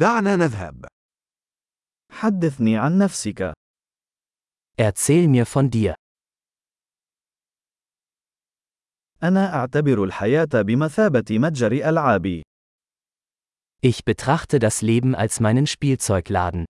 دعنا 0.00 0.35
نذهب. 0.35 0.85
حدثني 2.11 2.77
عن 2.77 2.97
نفسك. 2.97 3.53
Erzähl 4.77 5.27
mir 5.27 5.45
von 5.45 5.69
dir. 5.69 5.95
أنا 9.23 9.53
أعتبر 9.53 10.03
الحياة 10.03 10.61
بمثابة 10.61 11.39
متجر 11.39 11.71
ألعاب. 11.71 12.41
Ich 13.83 14.05
betrachte 14.05 14.59
das 14.59 14.81
Leben 14.81 15.15
als 15.15 15.39
meinen 15.39 15.67
Spielzeugladen. 15.67 16.65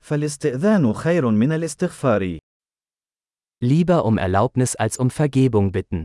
فالاستئذان 0.00 0.92
خير 0.92 1.30
من 1.30 1.52
الاستغفار. 1.52 2.38
Lieber 3.62 4.04
um 4.04 4.18
Erlaubnis 4.18 4.76
als 4.76 4.96
um 4.98 5.10
Vergebung 5.10 5.72
bitten. 5.72 6.04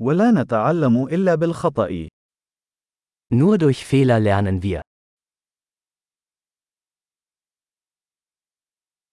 ولا 0.00 0.30
نتعلم 0.30 1.08
إلا 1.08 1.34
بالخطأ. 1.34 2.08
Nur 3.34 3.58
durch 3.58 3.84
Fehler 3.84 4.20
lernen 4.20 4.62
wir. 4.62 4.82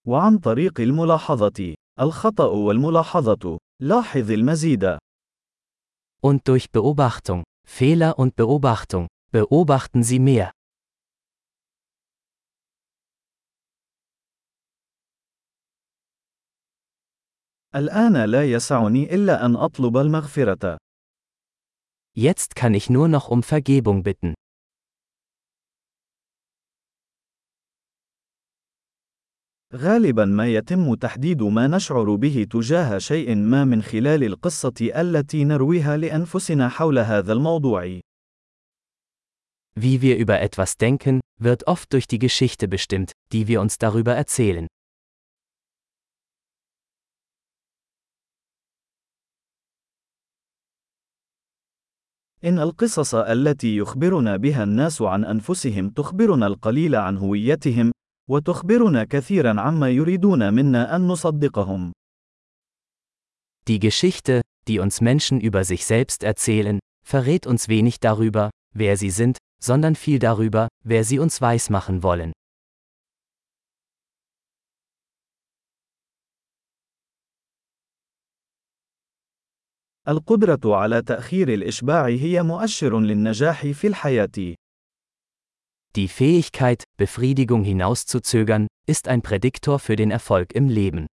وعن 0.07 0.37
طريق 0.37 0.79
الملاحظة. 0.79 1.75
الخطأ 1.99 2.47
والملاحظة. 2.47 3.57
لاحظ 3.81 4.31
المزيد. 4.31 4.97
Und 6.23 6.47
durch 6.47 6.71
Beobachtung. 6.71 7.43
Fehler 7.67 8.19
und 8.19 8.35
Beobachtung. 8.35 9.07
Beobachten 9.31 10.03
Sie 10.03 10.19
mehr. 10.19 10.51
الآن 17.75 18.17
لا 18.17 18.51
يسعني 18.51 19.15
إلا 19.15 19.45
أن 19.45 19.55
أطلب 19.55 19.97
المغفرة. 19.97 20.77
Jetzt 22.15 22.55
kann 22.55 22.73
ich 22.73 22.89
nur 22.89 23.07
noch 23.07 23.27
um 23.29 23.41
Vergebung 23.43 24.03
bitten. 24.03 24.33
غالبا 29.75 30.25
ما 30.25 30.47
يتم 30.47 30.95
تحديد 30.95 31.43
ما 31.43 31.67
نشعر 31.67 32.15
به 32.15 32.47
تجاه 32.51 32.97
شيء 32.97 33.35
ما 33.35 33.65
من 33.65 33.81
خلال 33.81 34.23
القصة 34.23 34.73
التي 34.81 35.43
نرويها 35.43 35.97
لأنفسنا 35.97 36.69
حول 36.69 36.99
هذا 36.99 37.33
الموضوع. 37.33 37.99
Wie 39.75 40.01
wir 40.01 40.17
über 40.17 40.39
etwas 40.39 40.77
denken, 40.77 41.21
wird 41.39 41.67
oft 41.67 41.93
durch 41.93 42.07
die 42.07 42.19
Geschichte 42.19 42.67
bestimmt, 42.67 43.13
die 43.31 43.47
wir 43.47 43.59
uns 43.61 43.79
darüber 43.79 44.13
erzählen. 44.13 44.67
إن 52.44 52.58
القصص 52.58 53.14
التي 53.14 53.76
يخبرنا 53.76 54.36
بها 54.36 54.64
الناس 54.64 55.02
عن 55.02 55.24
أنفسهم 55.24 55.90
تخبرنا 55.90 56.46
القليل 56.46 56.94
عن 56.96 57.16
هويتهم، 57.16 57.92
وتخبرنا 58.30 59.04
كثيرا 59.04 59.60
عما 59.60 59.88
يريدون 59.90 60.54
منا 60.54 60.96
أن 60.96 61.08
نصدقهم. 61.08 61.92
Die 63.68 63.78
Geschichte, 63.78 64.40
die 64.68 64.78
uns 64.78 65.00
Menschen 65.00 65.40
über 65.40 65.64
sich 65.64 65.84
selbst 65.84 66.22
erzählen, 66.22 66.78
verrät 67.04 67.46
uns 67.46 67.68
wenig 67.68 68.00
darüber, 68.00 68.50
wer 68.74 68.96
sie 68.96 69.10
sind, 69.10 69.38
sondern 69.60 69.94
viel 69.94 70.18
darüber, 70.18 70.68
wer 70.84 71.04
sie 71.04 71.18
uns 71.18 71.40
weismachen 71.40 72.02
wollen. 72.02 72.32
القدرة 80.08 80.76
على 80.76 81.02
تأخير 81.02 81.48
الإشباع 81.48 82.06
هي 82.06 82.42
مؤشر 82.42 83.00
للنجاح 83.00 83.66
في 83.66 83.86
الحياة. 83.86 84.54
Die 85.96 86.08
Fähigkeit, 86.08 86.84
Befriedigung 86.96 87.64
hinauszuzögern, 87.64 88.68
ist 88.86 89.08
ein 89.08 89.22
Prädiktor 89.22 89.78
für 89.78 89.96
den 89.96 90.10
Erfolg 90.10 90.54
im 90.54 90.68
Leben. 90.68 91.06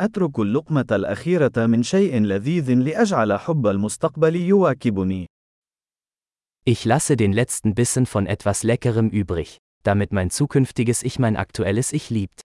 أترك 0.00 0.38
اللقمة 0.38 0.86
الأخيرة 0.92 1.66
من 1.66 1.82
شيء 1.82 2.20
لذيذ 2.20 2.74
لأجعل 2.74 3.38
حب 3.38 3.66
المستقبل 3.66 4.36
يواكبني. 4.36 5.26
Ich 6.66 6.84
lasse 6.84 7.16
den 7.16 7.32
letzten 7.32 7.74
Bissen 7.74 8.06
von 8.06 8.26
etwas 8.26 8.62
Leckerem 8.62 9.08
übrig, 9.10 9.58
damit 9.82 10.12
mein 10.12 10.30
zukünftiges 10.30 11.02
Ich 11.02 11.18
mein 11.18 11.36
aktuelles 11.36 11.92
Ich 11.92 12.10
liebt. 12.10 12.40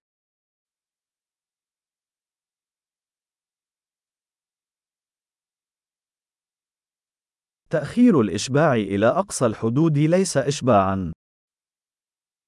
تأخير 7.70 8.22
الإشباع 8.22 8.74
إلى 8.76 9.08
أقصى 9.08 9.46
الحدود 9.46 9.98
ليس 9.98 10.38
إشباعًا. 10.38 11.14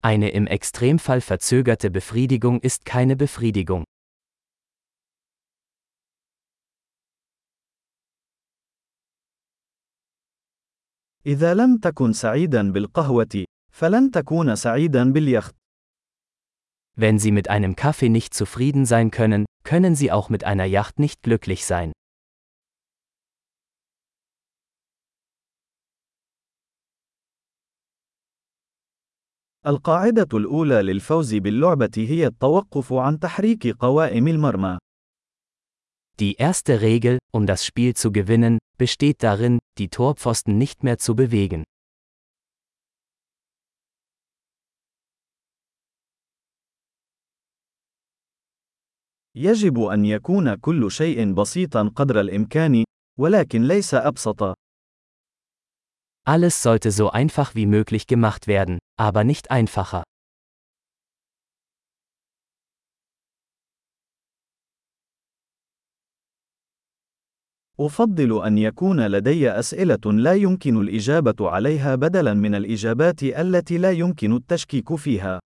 Eine 0.03 0.31
im 0.31 0.47
Extremfall 0.47 1.22
verzögerte 1.22 1.92
Befriedigung 1.92 2.59
ist 2.62 2.86
keine 2.86 3.16
Befriedigung. 3.16 3.84
إذا 11.25 11.53
لم 11.53 11.78
تكن 11.78 12.14
سعيدًا 12.14 12.72
بالقهوة، 12.72 13.46
فلن 13.75 14.12
تكون 14.12 14.56
سعيدًا 14.56 15.12
باليخت. 15.12 15.56
Wenn 16.96 17.19
Sie 17.19 17.31
mit 17.31 17.50
einem 17.50 17.75
Kaffee 17.75 18.09
nicht 18.09 18.34
zufrieden 18.34 18.86
sein 18.86 19.12
können, 19.12 19.46
können 19.64 19.96
Sie 19.96 20.12
auch 20.12 20.30
mit 20.30 20.44
einer 20.44 20.66
Yacht 20.66 21.00
nicht 21.00 21.24
glücklich 21.24 21.66
sein. 21.66 21.92
القاعدة 29.66 30.28
الأولى 30.34 30.81
للفوز 30.81 31.36
باللعبة 31.36 31.92
هي 31.97 32.28
التوقف 32.28 32.94
عن 32.94 33.19
تحريك 33.19 33.68
قوائم 33.68 34.28
المرمى. 34.28 34.78
Die 36.19 36.36
erste 36.36 36.81
Regel, 36.81 37.19
um 37.31 37.46
das 37.46 37.66
Spiel 37.66 37.96
zu 37.96 38.12
gewinnen, 38.12 38.58
besteht 38.78 39.24
darin, 39.24 39.59
die 39.78 39.90
Torpfosten 39.90 40.58
nicht 40.58 40.84
mehr 40.84 40.97
zu 40.97 41.16
bewegen. 41.16 41.64
يجب 49.39 49.81
أن 49.81 50.05
يكون 50.05 50.55
كل 50.55 50.91
شيء 50.91 51.33
بسيطا 51.33 51.93
قدر 51.97 52.21
الإمكان، 52.21 52.85
ولكن 53.19 53.63
ليس 53.63 53.95
أبسط. 53.95 54.55
Alles 56.29 56.63
sollte 56.63 56.91
so 56.91 57.11
einfach 57.11 57.55
wie 57.55 57.67
möglich 57.67 58.07
gemacht 58.07 58.47
werden, 58.47 58.79
aber 58.99 59.25
nicht 59.25 59.51
einfacher. 59.51 60.03
أفضل 67.81 68.47
أن 68.47 68.59
يكون 68.59 69.07
لدي 69.07 69.51
أسئلة 69.51 70.13
لا 70.13 70.35
يمكن 70.35 70.81
الإجابة 70.81 71.51
عليها 71.51 71.95
بدلاً 71.95 72.35
من 72.35 72.55
الإجابات 72.55 73.23
التي 73.23 73.79
لا 73.79 73.91
يمكن 73.91 74.37
التشكيك 74.37 74.95
فيها. 74.95 75.41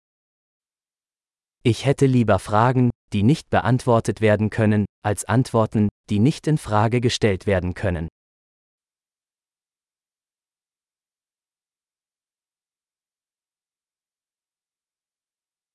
Ich 1.69 1.85
hätte 1.85 2.07
lieber 2.07 2.39
Fragen, 2.39 2.91
die 3.16 3.24
nicht 3.24 3.50
beantwortet 3.50 4.22
werden 4.22 4.50
können, 4.50 4.86
als 5.04 5.26
Antworten, 5.26 5.90
die 6.10 6.20
nicht 6.20 6.48
in 6.48 6.58
Frage 6.58 7.02
gestellt 7.02 7.46
werden 7.48 7.74
können. 7.74 8.08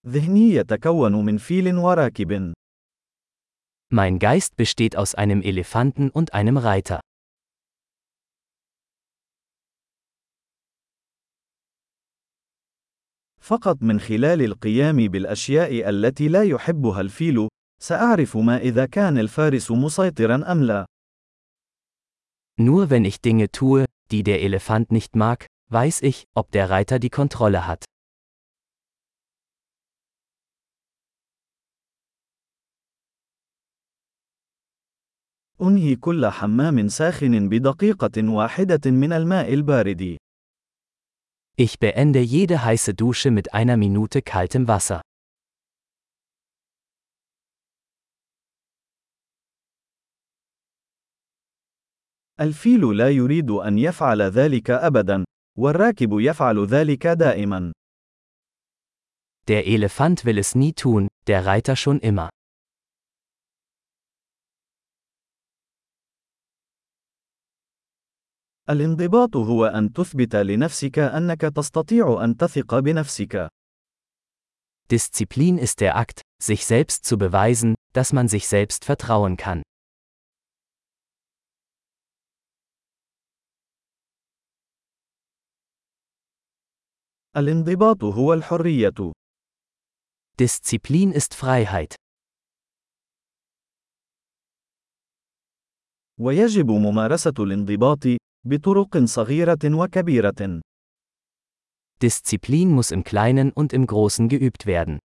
ذهني 0.07 0.55
يتكون 0.55 1.25
من 1.25 1.39
فيل 1.39 1.79
وراكب. 1.79 2.53
Mein 3.93 4.19
Geist 4.19 4.57
besteht 4.57 4.97
aus 4.97 5.15
einem 5.15 5.43
Elefanten 5.43 6.11
und 6.11 6.35
einem 6.35 6.57
Reiter. 6.57 7.01
فقط 13.52 13.84
من 13.84 14.00
خلال 14.00 14.42
القيام 14.42 15.08
بالأشياء 15.08 15.90
التي 15.90 16.28
لا 16.28 16.44
يحبها 16.44 17.02
الفيل، 17.02 17.48
سأعرف 17.82 18.38
ما 18.38 18.58
إذا 18.58 18.86
كان 18.86 19.18
الفارس 19.18 19.72
مسيطرا 19.72 20.52
أم 20.52 20.64
لا. 20.64 20.86
Nur 22.62 22.90
wenn 22.90 23.04
ich 23.04 23.20
Dinge 23.22 23.52
tue, 23.52 23.86
die 24.12 24.24
der 24.24 24.42
Elefant 24.42 24.92
nicht 24.92 25.16
mag, 25.18 25.48
weiß 25.70 26.02
ich, 26.02 26.24
ob 26.34 26.52
der 26.52 26.70
Reiter 26.70 27.00
die 27.00 27.10
Kontrolle 27.10 27.68
hat. 27.68 27.84
أنهي 35.62 35.96
كل 35.96 36.26
حمام 36.26 36.88
ساخن 36.88 37.50
بدقيقة 37.50 38.30
واحدة 38.30 38.92
من 38.92 39.14
الماء 39.14 39.54
البارد. 39.54 40.18
Ich 41.61 41.79
beende 41.79 42.21
jede 42.21 42.65
heiße 42.65 42.93
Dusche 42.93 43.31
mit 43.31 43.55
einer 43.55 43.79
Minute 43.79 44.21
kaltem 44.21 44.69
Wasser. 44.69 45.01
الفيل 52.41 52.97
لا 52.97 53.11
يريد 53.11 53.51
أن 53.51 53.79
يفعل 53.79 54.23
ذلك 54.23 54.71
أبدا، 54.71 55.25
والراكب 55.59 56.21
يفعل 56.21 56.67
ذلك 56.67 57.07
دائما. 57.07 57.73
Der 59.49 59.67
Elefant 59.67 60.25
will 60.25 60.39
es 60.39 60.55
nie 60.55 60.73
tun, 60.75 61.09
der 61.27 61.47
Reiter 61.47 61.77
schon 61.77 62.01
immer. 62.01 62.29
الانضباط 68.71 69.37
هو 69.37 69.65
أن 69.67 69.93
تثبت 69.93 70.37
لنفسك 70.37 70.99
أنك 70.99 71.41
تستطيع 71.41 72.25
أن 72.25 72.37
تثق 72.37 72.79
بنفسك. 72.79 73.49
Disziplin 74.91 75.59
ist 75.59 75.81
der 75.81 75.97
Akt, 75.97 76.23
sich 76.43 76.65
selbst 76.67 77.05
zu 77.05 77.19
beweisen, 77.19 77.75
dass 77.93 78.13
man 78.13 78.29
sich 78.29 78.47
selbst 78.49 78.85
vertrauen 78.85 79.37
kann. 79.37 79.63
الانضباط 87.37 88.05
هو 88.05 88.33
الحرية. 88.33 89.13
Disziplin 90.39 91.13
ist 91.13 91.35
Freiheit. 91.35 91.95
ويجب 96.21 96.71
ممارسة 96.71 97.35
الانضباط 97.39 98.07
بطرق 98.47 99.05
صغيرة 99.05 99.65
وكبيرة. 99.65 100.61
Disziplin 102.03 102.71
muss 102.71 102.91
im 102.91 103.05
Kleinen 103.05 103.53
und 103.53 103.73
im 103.73 103.87
Großen 103.87 104.29
geübt 104.29 104.67
werden. 104.67 104.99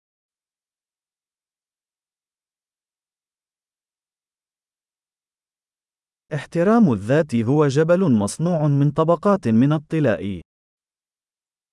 احترام 6.33 6.93
الذات 6.93 7.35
هو 7.35 7.69
جبل 7.69 8.13
مصنوع 8.13 8.67
من 8.69 8.91
طبقات 8.91 9.49
من 9.49 9.73
الطلاء. 9.73 10.41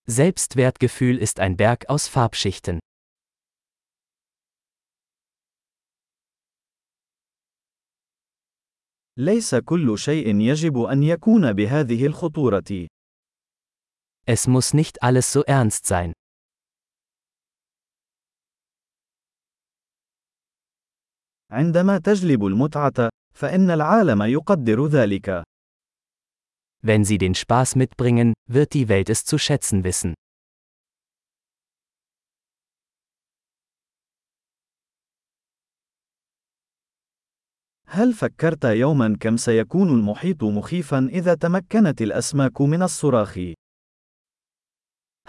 Selbstwertgefühl 0.09 1.17
ist 1.17 1.39
ein 1.39 1.57
Berg 1.57 1.89
aus 1.89 2.07
Farbschichten. 2.07 2.79
ليس 9.16 9.54
كل 9.54 9.98
شيء 9.98 10.40
يجب 10.40 10.78
أن 10.78 11.02
يكون 11.02 11.52
بهذه 11.52 12.06
الخطورة. 12.06 12.86
Es 14.26 14.46
muss 14.46 14.72
nicht 14.74 15.02
alles 15.02 15.32
so 15.32 15.42
ernst 15.44 15.86
sein. 15.86 16.12
عندما 21.50 21.98
تجلب 21.98 22.46
المتعة، 22.46 23.10
فإن 23.34 23.70
العالم 23.70 24.22
يقدر 24.22 24.86
ذلك. 24.86 25.42
Wenn 26.82 27.04
sie 27.04 27.18
den 27.18 27.34
Spaß 27.34 27.76
mitbringen, 27.76 28.32
wird 28.48 28.72
die 28.74 28.88
Welt 28.88 29.10
es 29.10 29.24
zu 29.24 29.38
schätzen 29.38 29.84
wissen. 29.84 30.14
هل 37.91 38.13
فكرت 38.13 38.65
يوما 38.65 39.17
كم 39.19 39.37
سيكون 39.37 39.89
المحيط 39.89 40.43
مخيفا 40.43 41.09
إذا 41.11 41.33
تمكنت 41.33 42.01
الأسماك 42.01 42.61
من 42.61 42.83
الصراخ؟ 42.83 43.39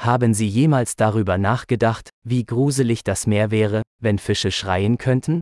Haben 0.00 0.32
Sie 0.34 0.48
jemals 0.48 0.94
darüber 0.94 1.38
nachgedacht, 1.38 2.10
wie 2.24 2.44
gruselig 2.44 3.02
das 3.02 3.26
Meer 3.26 3.50
wäre, 3.50 3.82
wenn 4.00 4.18
Fische 4.18 4.52
schreien 4.52 4.96
könnten? 4.96 5.40